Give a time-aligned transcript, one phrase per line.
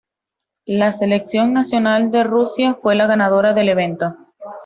[0.65, 4.15] La selección nacional de Rusia fue la ganadora del evento.